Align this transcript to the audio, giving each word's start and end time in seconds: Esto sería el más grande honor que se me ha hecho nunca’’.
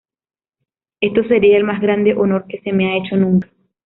Esto 0.99 1.23
sería 1.25 1.57
el 1.57 1.63
más 1.63 1.79
grande 1.79 2.15
honor 2.15 2.47
que 2.47 2.59
se 2.63 2.71
me 2.73 2.89
ha 2.89 2.97
hecho 2.97 3.15
nunca’’. 3.17 3.47